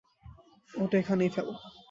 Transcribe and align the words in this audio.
ওটা 0.73 0.95
এখানেই 1.01 1.31
ফেল। 1.35 1.47